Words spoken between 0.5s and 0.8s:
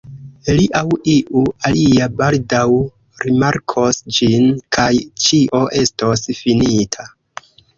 Li